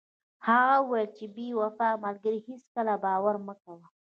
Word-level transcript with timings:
هغه 0.47 0.75
وویل 0.81 1.09
چې 1.17 1.25
په 1.27 1.31
بې 1.35 1.47
وفا 1.61 1.89
ملګري 2.05 2.39
هیڅکله 2.47 2.93
باور 3.03 3.35
مه 3.45 3.53
کوه. 3.63 3.85